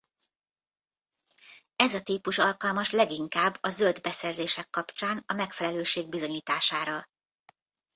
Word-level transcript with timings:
Ez 1.75 1.93
a 1.93 2.01
típus 2.03 2.37
alkalmas 2.37 2.91
leginkább 2.91 3.57
a 3.61 3.69
zöld 3.69 4.01
beszerzések 4.01 4.69
kapcsán 4.69 5.23
a 5.25 5.33
megfelelőség 5.33 6.09
bizonyítására. 6.09 7.07